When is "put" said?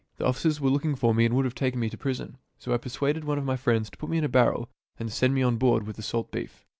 3.99-4.09